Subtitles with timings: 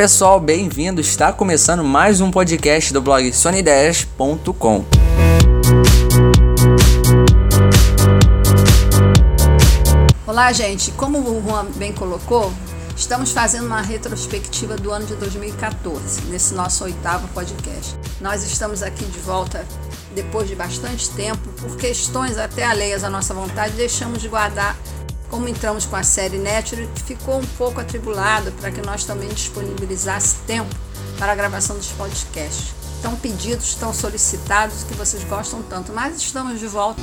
[0.00, 0.98] pessoal, bem-vindo.
[0.98, 4.86] Está começando mais um podcast do blog sonideias.com.
[10.26, 10.90] Olá, gente.
[10.92, 12.50] Como o Juan bem colocou,
[12.96, 17.94] estamos fazendo uma retrospectiva do ano de 2014, nesse nosso oitavo podcast.
[18.22, 19.66] Nós estamos aqui de volta
[20.14, 24.78] depois de bastante tempo, por questões até alheias à nossa vontade, deixamos de guardar
[25.30, 30.36] como entramos com a série Nature, ficou um pouco atribulado para que nós também disponibilizasse
[30.46, 30.74] tempo
[31.18, 32.74] para a gravação dos podcasts.
[33.00, 37.00] Tão pedidos, tão solicitados que vocês gostam tanto, mas estamos de volta.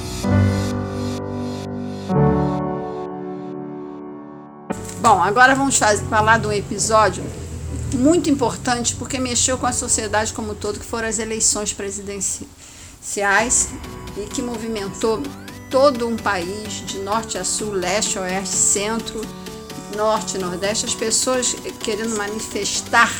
[4.99, 5.79] Bom, agora vamos
[6.09, 7.23] falar de um episódio
[7.93, 13.69] muito importante porque mexeu com a sociedade como um todo, que foram as eleições presidenciais
[14.17, 15.23] e que movimentou
[15.69, 19.21] todo um país, de norte a sul, leste oeste, centro,
[19.95, 23.11] norte, nordeste, as pessoas querendo manifestar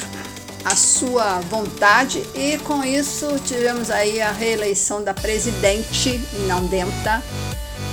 [0.64, 7.24] a sua vontade e com isso tivemos aí a reeleição da presidente inaldenta,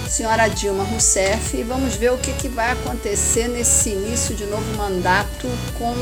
[0.09, 4.65] senhora Dilma Rousseff, e vamos ver o que, que vai acontecer nesse início de novo
[4.77, 5.95] mandato com,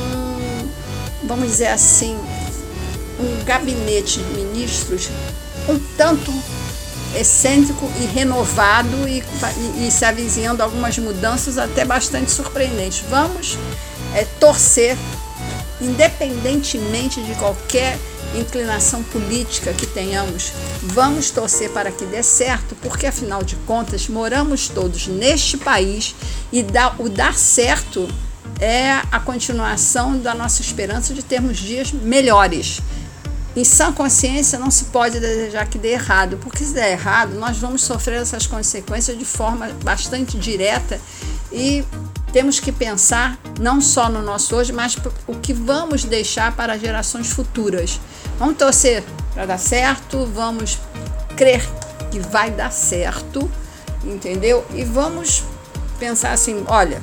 [1.25, 2.19] vamos dizer assim,
[3.21, 5.09] um gabinete de ministros
[5.69, 6.33] um tanto
[7.17, 9.23] excêntrico e renovado e,
[9.79, 13.05] e, e se avizinhando algumas mudanças até bastante surpreendentes.
[13.09, 13.59] Vamos
[14.15, 14.97] é, torcer,
[15.81, 17.99] independentemente de qualquer
[18.35, 20.53] inclinação política que tenhamos,
[20.83, 26.15] vamos torcer para que dê certo, porque afinal de contas moramos todos neste país
[26.51, 28.09] e dá, o dar certo
[28.61, 32.81] é a continuação da nossa esperança de termos dias melhores.
[33.55, 37.59] Em sã consciência, não se pode desejar que dê errado, porque se der errado, nós
[37.59, 40.99] vamos sofrer essas consequências de forma bastante direta
[41.53, 41.85] e
[42.33, 44.97] temos que pensar não só no nosso hoje, mas
[45.27, 48.01] o que vamos deixar para gerações futuras.
[48.39, 49.05] Vamos torcer
[49.35, 50.79] para dar certo, vamos
[51.37, 51.63] crer
[52.11, 53.51] que vai dar certo,
[54.03, 54.65] entendeu?
[54.75, 55.45] E vamos
[55.99, 57.03] pensar assim: olha,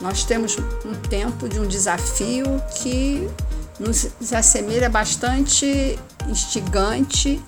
[0.00, 2.44] nós temos um tempo de um desafio
[2.76, 3.28] que
[3.80, 5.98] nos assemelha bastante
[6.28, 7.42] instigante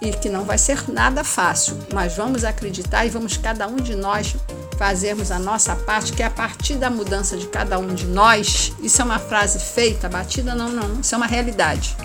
[0.00, 3.94] e que não vai ser nada fácil, mas vamos acreditar e vamos cada um de
[3.94, 4.34] nós
[4.78, 8.72] fazermos a nossa parte, que é a partir da mudança de cada um de nós,
[8.80, 11.96] isso é uma frase feita, batida não, não, isso é uma realidade.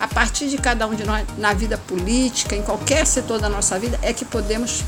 [0.00, 3.78] A partir de cada um de nós na vida política, em qualquer setor da nossa
[3.78, 4.82] vida, é que podemos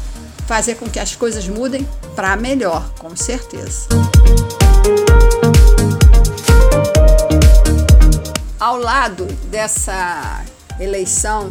[0.47, 3.89] fazer com que as coisas mudem para melhor, com certeza.
[8.61, 10.45] Ao lado dessa
[10.79, 11.51] eleição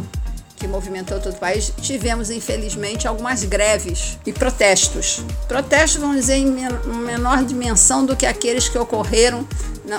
[0.54, 5.24] que movimentou todo o país, tivemos infelizmente algumas greves e protestos.
[5.48, 9.44] Protestos, vamos dizer, em menor dimensão do que aqueles que ocorreram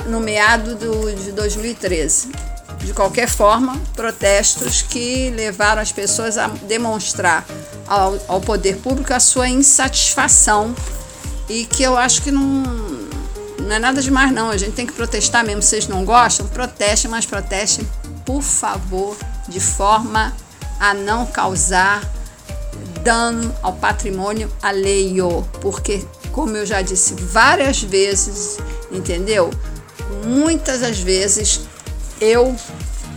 [0.08, 2.32] no meado do, de 2013.
[2.80, 7.46] De qualquer forma, protestos que levaram as pessoas a demonstrar
[7.88, 10.74] ao, ao poder público a sua insatisfação
[11.50, 12.91] e que eu acho que não
[13.72, 14.50] não é nada demais, não.
[14.50, 15.62] A gente tem que protestar mesmo.
[15.62, 17.88] Vocês não gostam, protestem, mas protestem,
[18.26, 19.16] por favor,
[19.48, 20.36] de forma
[20.78, 22.04] a não causar
[23.02, 25.48] dano ao patrimônio alheio.
[25.62, 28.58] Porque, como eu já disse várias vezes,
[28.92, 29.50] entendeu?
[30.26, 31.62] Muitas das vezes
[32.20, 32.54] eu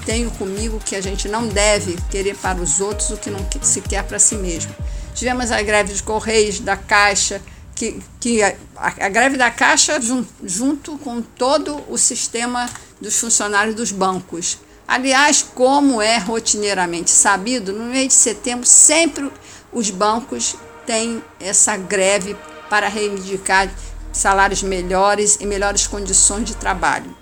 [0.07, 3.81] tenho comigo que a gente não deve querer para os outros o que não se
[3.81, 4.73] quer para si mesmo.
[5.17, 7.43] Tivemos a greve dos Correios, da Caixa,
[7.75, 12.69] que, que a, a, greve da Caixa jun, junto com todo o sistema
[13.01, 14.59] dos funcionários dos bancos.
[14.87, 19.31] Aliás, como é rotineiramente sabido, no mês de setembro sempre
[19.73, 20.57] os bancos
[20.87, 22.37] têm essa greve
[22.69, 23.69] para reivindicar
[24.13, 27.17] salários melhores e melhores condições de trabalho.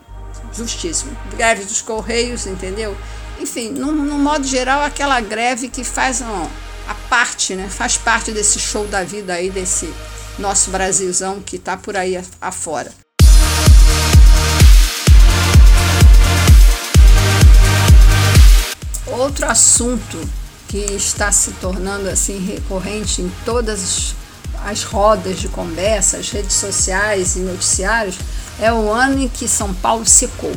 [0.53, 1.17] Justíssimo.
[1.37, 2.97] Greve dos Correios, entendeu?
[3.41, 7.69] Enfim, no, no modo geral, aquela greve que faz a parte, né?
[7.71, 9.93] Faz parte desse show da vida aí, desse
[10.39, 12.93] nosso Brasilzão que está por aí afora.
[19.07, 20.19] Outro assunto
[20.69, 24.15] que está se tornando assim recorrente em todas
[24.65, 28.17] as rodas de conversa, as redes sociais e noticiários,
[28.61, 30.53] é o ano em que São Paulo secou.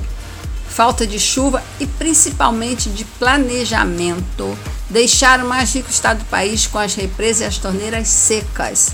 [0.69, 4.57] Falta de chuva e principalmente de planejamento
[4.89, 8.92] deixaram o mais rico estado do país com as represas e as torneiras secas.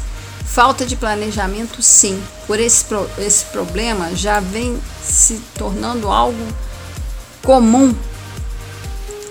[0.53, 2.21] Falta de planejamento, sim.
[2.45, 2.83] Por esse,
[3.17, 6.45] esse problema já vem se tornando algo
[7.41, 7.95] comum.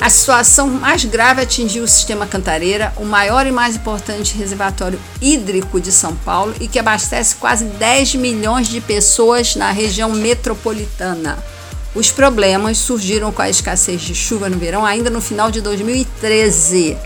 [0.01, 5.79] A situação mais grave atingiu o sistema Cantareira, o maior e mais importante reservatório hídrico
[5.79, 11.39] de São Paulo e que abastece quase 10 milhões de pessoas na região metropolitana.
[11.95, 16.97] Os problemas surgiram com a escassez de chuva no verão ainda no final de 2013.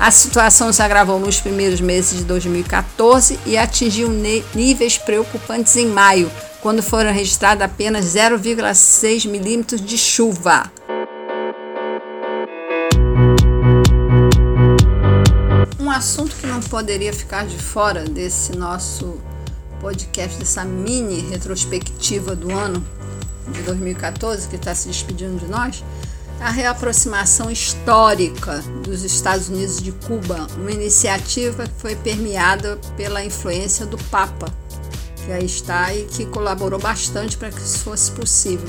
[0.00, 4.08] A situação se agravou nos primeiros meses de 2014 e atingiu
[4.54, 6.32] níveis preocupantes em maio,
[6.62, 10.72] quando foram registrados apenas 0,6 milímetros de chuva.
[15.78, 19.20] Um assunto que não poderia ficar de fora desse nosso
[19.82, 22.82] podcast, dessa mini retrospectiva do ano
[23.48, 25.84] de 2014, que está se despedindo de nós,
[26.40, 33.84] a reaproximação histórica dos Estados Unidos de Cuba, uma iniciativa que foi permeada pela influência
[33.84, 34.46] do Papa,
[35.16, 38.66] que aí está e que colaborou bastante para que isso fosse possível.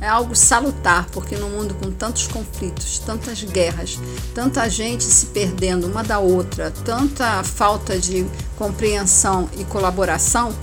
[0.00, 3.98] É algo salutar, porque no mundo com tantos conflitos, tantas guerras,
[4.34, 8.24] tanta gente se perdendo uma da outra, tanta falta de
[8.56, 10.54] compreensão e colaboração,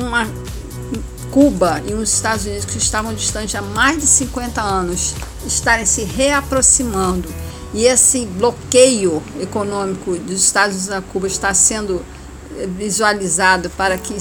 [0.00, 0.26] uma
[1.30, 5.14] Cuba e os Estados Unidos, que estavam distantes há mais de 50 anos,
[5.46, 7.28] estarem se reaproximando.
[7.72, 12.04] E esse bloqueio econômico dos Estados Unidos a Cuba está sendo
[12.56, 14.16] eh, visualizado para que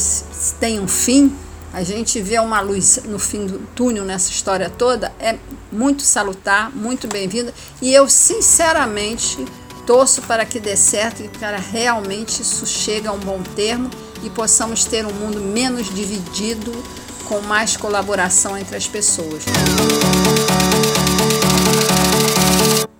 [0.59, 1.35] tenha um fim,
[1.73, 5.37] a gente vê uma luz no fim do túnel nessa história toda, é
[5.71, 9.45] muito salutar, muito bem-vinda e eu sinceramente
[9.85, 13.89] torço para que dê certo e para realmente isso chegue a um bom termo
[14.23, 16.71] e possamos ter um mundo menos dividido,
[17.29, 19.43] com mais colaboração entre as pessoas.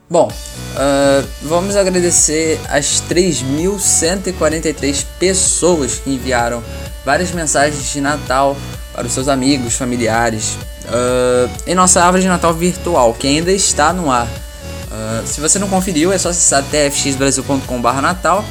[0.08, 6.64] Bom, uh, vamos agradecer as 3.143 pessoas que enviaram
[7.04, 8.56] várias mensagens de Natal
[8.94, 13.92] para os seus amigos, familiares, uh, em nossa árvore de Natal virtual, que ainda está
[13.92, 14.28] no ar.
[14.28, 18.46] Uh, se você não conferiu, é só acessar tfxbrasil.com/natal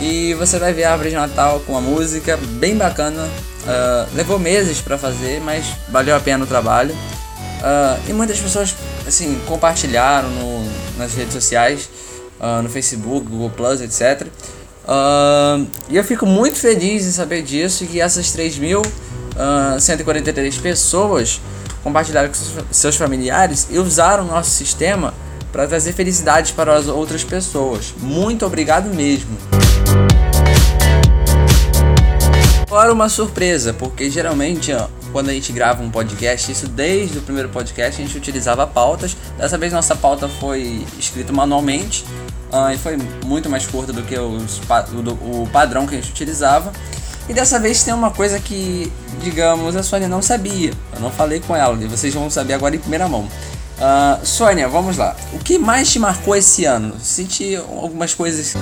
[0.00, 3.28] e você vai ver a árvore de Natal com a música bem bacana.
[3.64, 6.94] Uh, levou meses para fazer, mas valeu a pena o trabalho.
[6.94, 8.76] Uh, e muitas pessoas
[9.06, 10.68] assim compartilharam no,
[10.98, 11.88] nas redes sociais,
[12.38, 14.26] uh, no Facebook, Google Plus, etc.
[15.88, 21.40] e eu fico muito feliz em saber disso que essas 3.143 pessoas
[21.82, 22.34] compartilharam com
[22.70, 25.14] seus familiares e usaram o nosso sistema
[25.50, 27.94] para trazer felicidade para as outras pessoas.
[27.98, 29.63] Muito obrigado mesmo.
[32.74, 37.22] Agora uma surpresa, porque geralmente ó, quando a gente grava um podcast, isso desde o
[37.22, 39.16] primeiro podcast a gente utilizava pautas.
[39.38, 42.04] Dessa vez nossa pauta foi escrita manualmente
[42.52, 46.10] uh, e foi muito mais curta do que os, o, o padrão que a gente
[46.10, 46.72] utilizava.
[47.28, 48.92] E dessa vez tem uma coisa que,
[49.22, 50.72] digamos, a Sônia não sabia.
[50.94, 53.28] Eu não falei com ela e vocês vão saber agora em primeira mão.
[53.78, 55.14] Uh, Sônia, vamos lá.
[55.32, 56.96] O que mais te marcou esse ano?
[56.98, 58.56] Senti algumas coisas.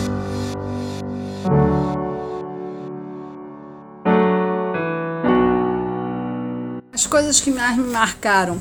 [7.32, 8.60] Coisas que mais me marcaram.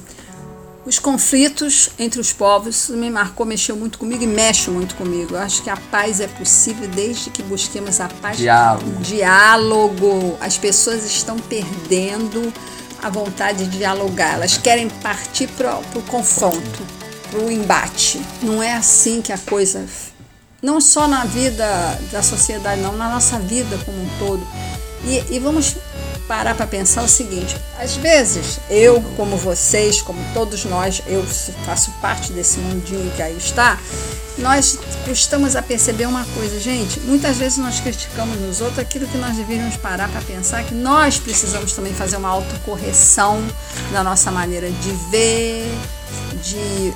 [0.86, 5.36] Os conflitos entre os povos me marcou, mexeu muito comigo e mexe muito comigo.
[5.36, 8.38] Eu acho que a paz é possível desde que busquemos a paz.
[8.38, 8.92] Diálogo.
[9.02, 10.38] Diálogo.
[10.40, 12.52] As pessoas estão perdendo
[13.04, 14.36] a vontade de dialogar.
[14.36, 16.82] Elas querem partir para o confronto,
[17.30, 18.20] para o embate.
[18.42, 19.86] Não é assim que a coisa.
[20.64, 21.66] Não só na vida
[22.12, 24.48] da sociedade, não, na nossa vida como um todo.
[25.04, 25.76] E, e vamos
[26.32, 31.22] parar para pensar o seguinte: às vezes eu, como vocês, como todos nós, eu
[31.66, 33.78] faço parte desse mundinho que aí está,
[34.38, 37.02] nós custamos a perceber uma coisa, gente.
[37.02, 41.20] Muitas vezes nós criticamos nos outros aquilo que nós deveríamos parar para pensar que nós
[41.20, 43.46] precisamos também fazer uma autocorreção
[43.92, 45.70] da nossa maneira de ver,
[46.42, 46.94] de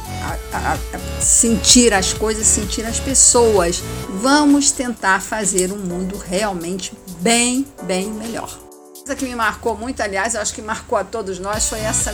[0.53, 3.83] a, a sentir as coisas, sentir as pessoas.
[4.21, 8.64] Vamos tentar fazer um mundo realmente bem, bem melhor
[9.05, 12.11] coisa que me marcou muito, aliás, eu acho que marcou a todos nós, foi essa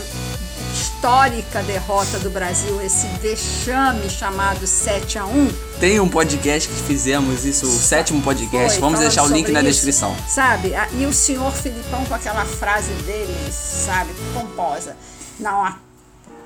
[0.74, 5.48] histórica derrota do Brasil, esse vexame chamado 7 a 1
[5.80, 9.60] Tem um podcast que fizemos isso, o sétimo podcast, foi, vamos deixar o link na
[9.60, 10.14] isso, descrição.
[10.28, 10.72] Sabe?
[10.98, 14.94] E o senhor Filipão com aquela frase dele, sabe, pomposa.
[15.40, 15.78] Não há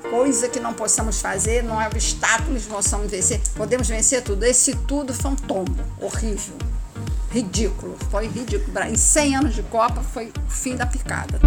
[0.09, 3.41] coisa que não possamos fazer, não há obstáculos que possamos vencer.
[3.57, 4.45] Podemos vencer tudo.
[4.45, 6.55] Esse tudo foi um tombo horrível
[7.37, 7.97] ridículo.
[8.11, 8.78] Foi ridículo.
[8.85, 11.38] Em 100 anos de Copa foi o fim da picada.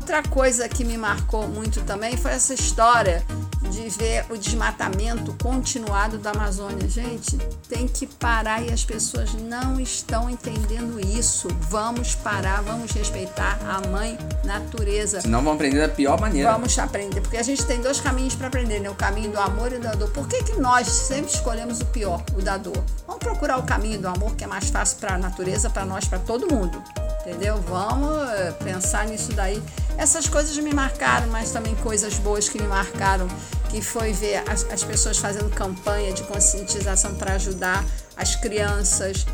[0.00, 3.24] Outra coisa que me marcou muito também foi essa história
[3.72, 6.86] de ver o desmatamento continuado da Amazônia.
[6.88, 7.38] Gente,
[7.68, 11.48] tem que parar e as pessoas não estão entendendo isso.
[11.70, 15.22] Vamos parar, vamos respeitar a mãe natureza.
[15.22, 16.52] Senão vão aprender da pior maneira.
[16.52, 18.90] Vamos aprender, porque a gente tem dois caminhos para aprender, né?
[18.90, 20.10] O caminho do amor e da dor.
[20.10, 22.84] Por que, que nós sempre escolhemos o pior, o da dor?
[23.06, 26.06] Vamos procurar o caminho do amor, que é mais fácil para a natureza, para nós,
[26.06, 26.82] para todo mundo.
[27.22, 27.56] Entendeu?
[27.68, 29.62] Vamos eh, pensar nisso daí.
[29.96, 33.28] Essas coisas me marcaram, mas também coisas boas que me marcaram,
[33.72, 37.82] que foi ver as, as pessoas fazendo campanha de conscientização para ajudar
[38.14, 39.24] as crianças,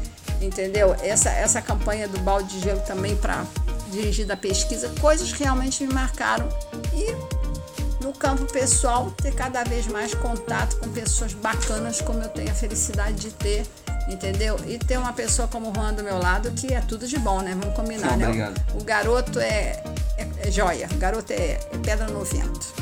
[0.41, 0.95] entendeu?
[1.03, 3.45] Essa, essa campanha do balde de gelo também para
[3.91, 6.49] dirigir da pesquisa, coisas que realmente me marcaram.
[6.95, 12.53] E no campo pessoal, ter cada vez mais contato com pessoas bacanas, como eu tenho
[12.53, 13.67] a felicidade de ter
[14.09, 14.57] entendeu?
[14.67, 17.43] E ter uma pessoa como o Juan do meu lado que é tudo de bom,
[17.43, 17.55] né?
[17.61, 18.27] Vamos combinar, Sim, né?
[18.27, 18.75] obrigado.
[18.81, 19.83] O garoto é,
[20.17, 22.78] é, é joia, o garoto é, é pedra no vento.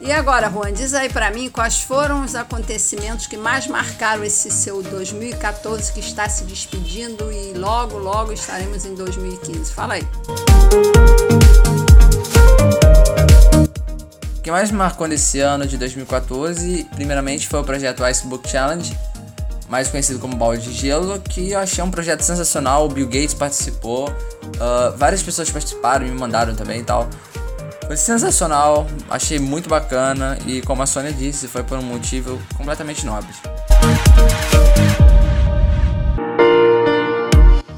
[0.00, 4.50] E agora, Juan, diz aí pra mim quais foram os acontecimentos que mais marcaram esse
[4.50, 9.72] seu 2014 que está se despedindo e logo, logo estaremos em 2015.
[9.72, 10.06] Fala aí.
[14.36, 18.98] O que mais me marcou nesse ano de 2014, primeiramente, foi o projeto Icebook Challenge,
[19.70, 22.86] mais conhecido como Balde de Gelo, que eu achei um projeto sensacional.
[22.86, 27.08] O Bill Gates participou, uh, várias pessoas participaram, me mandaram também e tal.
[27.86, 33.06] Foi sensacional, achei muito bacana e, como a Sônia disse, foi por um motivo completamente
[33.06, 33.32] nobre.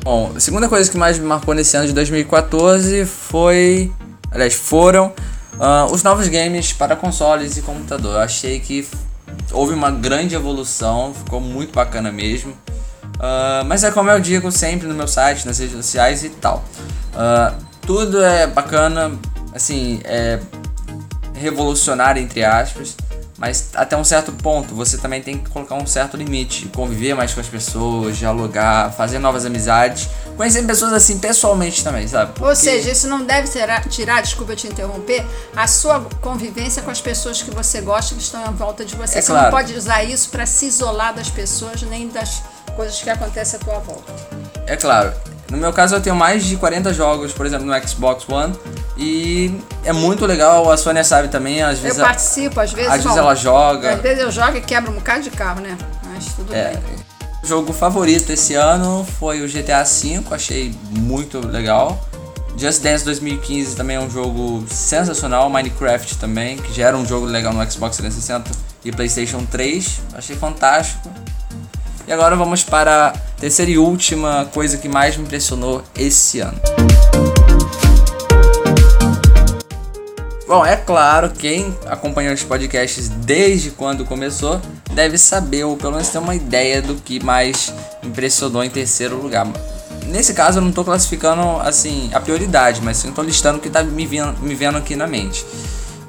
[0.03, 3.93] Bom, a segunda coisa que mais me marcou nesse ano de 2014 foi.
[4.31, 5.13] Aliás, foram
[5.55, 8.15] Uh, os novos games para consoles e computador.
[8.15, 8.89] Eu achei que
[9.53, 12.53] houve uma grande evolução, ficou muito bacana mesmo.
[12.53, 16.65] Uh, mas é como eu digo sempre no meu site, nas redes sociais e tal.
[17.15, 19.13] Uh, tudo é bacana,
[19.55, 20.41] assim, é
[21.35, 22.97] revolucionário entre aspas.
[23.43, 27.35] Mas até um certo ponto você também tem que colocar um certo limite, conviver mais
[27.35, 32.35] com as pessoas, dialogar, fazer novas amizades, conhecer pessoas assim pessoalmente também, sabe?
[32.35, 32.49] Porque...
[32.49, 37.01] Ou seja, isso não deve tirar, tirar, desculpa te interromper, a sua convivência com as
[37.01, 39.19] pessoas que você gosta que estão em volta de você.
[39.19, 39.47] É você claro.
[39.47, 42.45] não pode usar isso para se isolar das pessoas nem das
[42.77, 44.13] coisas que acontecem à tua volta.
[44.69, 45.13] É claro.
[45.53, 48.55] No meu caso, eu tenho mais de 40 jogos, por exemplo, no Xbox One.
[48.97, 49.55] E
[49.85, 51.99] é muito legal, a Sônia sabe também, às vezes.
[51.99, 52.91] Eu participo, às vezes.
[52.91, 53.93] Às bom, vezes ela joga.
[53.95, 55.77] Às vezes eu jogo e quebro um bocado de carro, né?
[56.11, 56.97] Mas tudo É, bem.
[57.45, 62.01] o jogo favorito esse ano foi o GTA V, achei muito legal.
[62.57, 67.27] Just Dance 2015 também é um jogo sensacional, Minecraft também, que já era um jogo
[67.27, 68.51] legal no Xbox 360
[68.85, 71.11] e PlayStation 3, achei fantástico.
[72.07, 76.61] E agora vamos para a terceira e última coisa que mais me impressionou esse ano.
[80.47, 84.61] Bom, é claro, quem acompanhou os podcasts desde quando começou
[84.93, 89.47] deve saber, ou pelo menos ter uma ideia do que mais impressionou em terceiro lugar.
[90.07, 93.69] Nesse caso eu não estou classificando assim a prioridade, mas sim estou listando o que
[93.69, 95.43] está me, me vendo aqui na mente.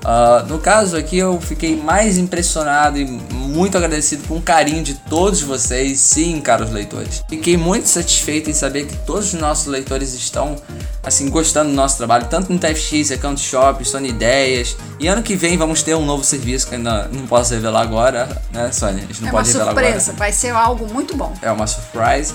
[0.06, 4.96] Ah, no caso aqui eu fiquei mais impressionado e muito agradecido com o carinho de
[4.96, 7.24] todos vocês, sim, caros leitores.
[7.30, 10.56] Fiquei muito satisfeito em saber que todos os nossos leitores estão
[11.02, 14.76] assim gostando do nosso trabalho, tanto no TFX, Account Shop, Sony Ideias.
[15.00, 18.42] E ano que vem vamos ter um novo serviço que ainda não posso revelar agora,
[18.52, 19.04] né, Sônia?
[19.04, 19.86] A gente não É uma pode revelar agora.
[19.86, 21.34] surpresa, vai ser algo muito bom.
[21.42, 22.34] É uma surprise.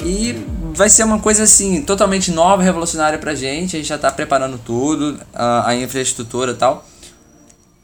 [0.00, 0.44] E
[0.74, 3.76] vai ser uma coisa assim, totalmente nova, revolucionária pra gente.
[3.76, 6.84] A gente já tá preparando tudo, a, a infraestrutura e tal.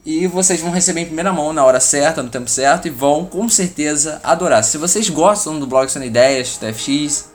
[0.03, 3.23] E vocês vão receber em primeira mão na hora certa, no tempo certo, e vão
[3.23, 4.63] com certeza adorar.
[4.63, 7.29] Se vocês gostam do blog São Ideias, TFX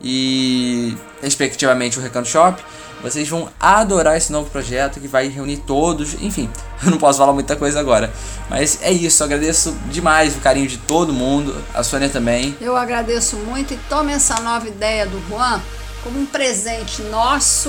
[0.00, 2.62] e respectivamente o Recanto Shop,
[3.02, 6.14] vocês vão adorar esse novo projeto que vai reunir todos.
[6.22, 6.48] Enfim,
[6.82, 8.10] eu não posso falar muita coisa agora.
[8.48, 12.56] Mas é isso, eu agradeço demais o carinho de todo mundo, a Sônia também.
[12.62, 15.60] Eu agradeço muito e tome essa nova ideia do Juan
[16.02, 17.68] como um presente nosso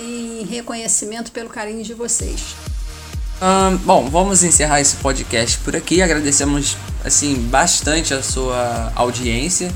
[0.00, 2.73] e reconhecimento pelo carinho de vocês.
[3.46, 6.00] Ahn, bom, vamos encerrar esse podcast por aqui.
[6.00, 9.70] Agradecemos assim bastante a sua audiência,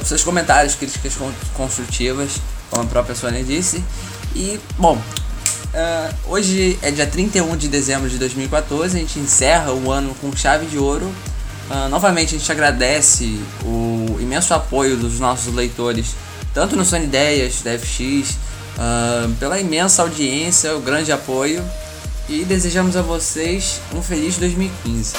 [0.00, 3.84] os seus comentários, críticas con- construtivas, como a própria Sônia disse.
[4.34, 5.00] E, bom,
[5.72, 10.34] ah, hoje é dia 31 de dezembro de 2014, a gente encerra o ano com
[10.34, 11.08] chave de ouro.
[11.70, 16.16] Ah, novamente, a gente agradece o imenso apoio dos nossos leitores,
[16.52, 18.36] tanto no Sony Ideias, da FX,
[19.38, 21.62] pela imensa audiência, o grande apoio
[22.28, 25.14] e desejamos a vocês um feliz 2015.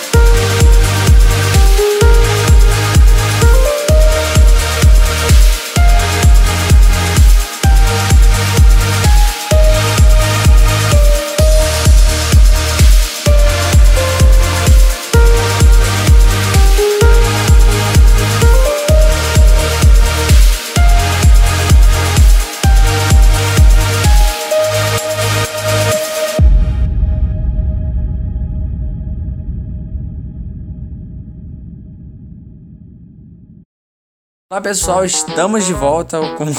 [34.54, 36.46] Olá pessoal, estamos de volta com.
[36.46, 36.54] Eu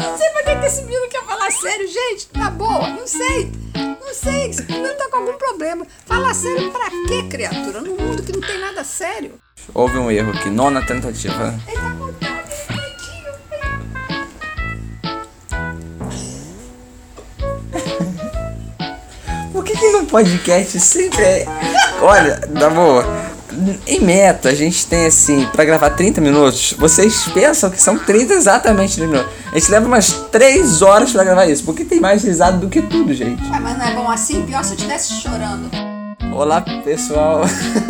[0.00, 2.28] não sei pra que que esse menino quer falar sério, gente.
[2.28, 3.50] Tá boa, não sei.
[3.74, 5.84] Não sei, esse menino tá com algum problema.
[6.06, 7.80] Falar sério pra quê, criatura?
[7.80, 9.32] Num mundo que não tem nada sério.
[9.74, 11.52] Houve um erro aqui, nona tentativa.
[11.66, 12.44] Ele tá contando.
[19.52, 21.44] Por que, que no podcast sempre é.
[22.00, 23.33] Olha, na boa.
[23.86, 28.34] Em meta, a gente tem assim, pra gravar 30 minutos, vocês pensam que são 30
[28.34, 29.30] exatamente minutos.
[29.52, 32.82] A gente leva umas 3 horas pra gravar isso, porque tem mais risada do que
[32.82, 33.42] tudo, gente.
[33.52, 34.42] Ah, mas não é bom assim?
[34.42, 35.70] Pior se eu estivesse chorando.
[36.32, 37.42] Olá, pessoal.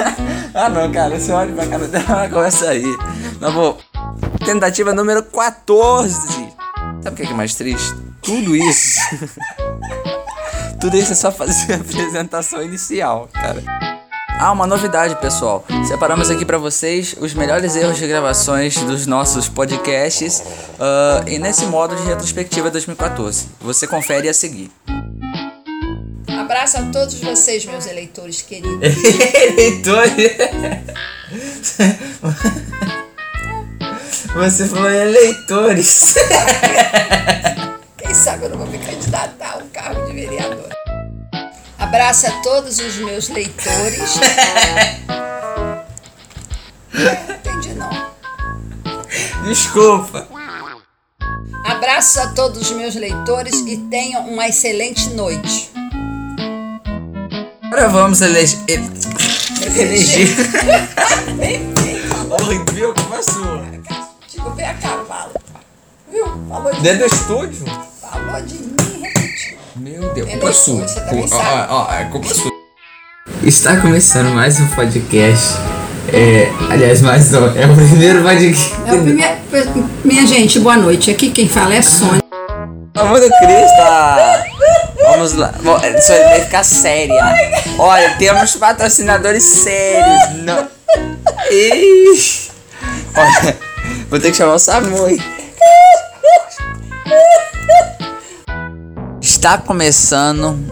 [0.54, 2.85] ah, não, cara, você olha pra cara dela, ela começa aí.
[3.40, 3.78] Na boa.
[4.45, 6.54] Tentativa número 14.
[7.02, 7.95] Sabe o que é que é mais triste?
[8.23, 9.00] Tudo isso.
[10.81, 13.62] Tudo isso é só fazer a apresentação inicial, cara.
[14.38, 15.64] Ah, uma novidade, pessoal.
[15.87, 20.43] Separamos aqui pra vocês os melhores erros de gravações dos nossos podcasts
[20.79, 23.49] ah, e nesse modo de retrospectiva 2014.
[23.61, 24.71] Você confere a seguir.
[26.29, 28.81] Abraço a todos vocês, meus eleitores queridos.
[29.35, 30.05] Eleitor.
[34.35, 36.17] Você falou eleitores.
[37.97, 40.84] Quem sabe eu não vou me candidatar a um cargo de vereador.
[41.95, 44.19] Abraço a todos os meus leitores.
[46.93, 47.91] É, não entendi não.
[49.45, 50.27] Desculpa.
[51.65, 55.71] Abraço a todos os meus leitores e tenham uma excelente noite.
[57.62, 58.81] Agora vamos eleger.
[59.77, 60.31] Eleger.
[62.29, 63.64] Horrível como a sua.
[64.27, 65.33] Tipo, vem a cavalo.
[66.11, 66.27] Viu?
[66.49, 67.64] Falou de, Dentro do estúdio?
[68.01, 68.74] falou de
[70.14, 70.87] Ele é sua.
[70.87, 72.53] Você também Ó, ó, é culpa sua.
[73.43, 75.55] Está começando mais um podcast.
[76.12, 77.47] É, aliás, mais um.
[77.59, 78.75] É o primeiro podcast.
[78.87, 81.11] É o primeiro- Minha gente, boa noite.
[81.11, 82.23] Aqui quem fala é Sônia.
[82.95, 85.03] Amor do Cristo!
[85.11, 85.53] Vamos lá.
[85.62, 87.23] Bom, Isso vai ficar séria.
[87.79, 90.35] Olha, temos patrocinadores sérios.
[90.45, 90.69] Não.
[91.51, 92.49] Ih.
[93.17, 93.57] Olha,
[94.11, 95.09] vou ter que chamar o Samu.
[99.44, 100.57] Está começando.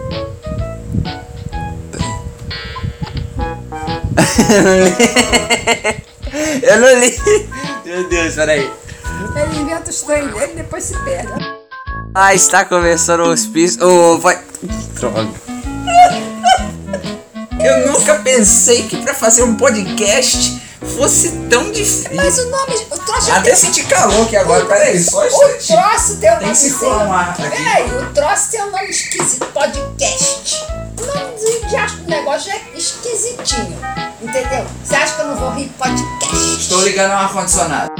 [6.63, 7.15] Eu não li.
[7.85, 8.67] Meu Deus, peraí.
[9.35, 11.55] Ele inventa os trem dele e depois se perde.
[12.15, 13.79] Ah, está começando o hospício.
[13.87, 14.43] Oh, vai.
[14.95, 15.29] Droga.
[17.63, 20.59] Eu nunca pensei que pra fazer um podcast
[20.97, 22.15] fosse tão difícil.
[22.15, 22.73] Mas o nome.
[23.13, 23.55] Troço Até tem.
[23.55, 26.55] senti calor aqui agora, peraí, só O troço tem um Tem que nome.
[26.55, 27.43] circular um ar aqui.
[27.47, 29.45] Peraí, o troço tem um nome esquisito.
[29.47, 30.65] Podcast.
[30.99, 33.77] O nome de acho que o negócio é esquisitinho.
[34.21, 34.65] Entendeu?
[34.83, 36.35] Você acha que eu não vou rir podcast?
[36.59, 37.91] Estou ligando ao ar-condicionado.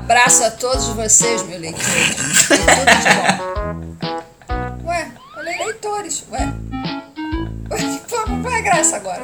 [0.00, 1.86] Abraço a todos vocês, meus leitores.
[2.50, 4.06] E tudo de
[4.80, 4.88] bom.
[4.88, 6.24] Ué, falei leitores.
[6.32, 6.48] Ué.
[7.70, 9.20] Ué, qual é a graça agora?